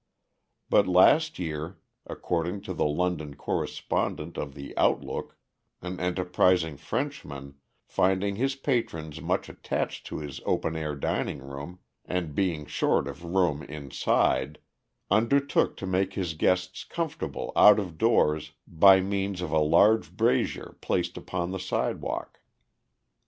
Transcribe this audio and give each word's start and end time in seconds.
But 0.67 0.87
last 0.87 1.37
year, 1.37 1.77
according 2.07 2.61
to 2.61 2.73
the 2.73 2.87
London 2.87 3.35
correspondent 3.35 4.35
of 4.35 4.55
the 4.55 4.75
Outlook, 4.75 5.37
an 5.79 5.99
enterprising 5.99 6.75
Frenchman, 6.77 7.59
finding 7.85 8.35
his 8.35 8.55
patrons 8.55 9.21
much 9.21 9.47
attached 9.47 10.07
to 10.07 10.17
his 10.17 10.41
open 10.43 10.75
air 10.75 10.95
dining 10.95 11.37
room, 11.37 11.81
and 12.03 12.33
being 12.33 12.65
short 12.65 13.07
of 13.07 13.23
room 13.23 13.61
inside, 13.61 14.57
undertook 15.11 15.77
to 15.77 15.85
make 15.85 16.13
his 16.13 16.33
guests 16.33 16.83
comfortable 16.83 17.51
out 17.55 17.77
of 17.77 17.99
doors 17.99 18.53
by 18.65 19.01
means 19.01 19.39
of 19.39 19.51
a 19.51 19.59
large 19.59 20.17
brazier 20.17 20.77
placed 20.81 21.15
upon 21.15 21.51
the 21.51 21.59
sidewalk. 21.59 22.39